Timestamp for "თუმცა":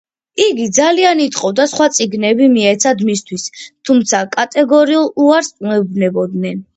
3.89-4.23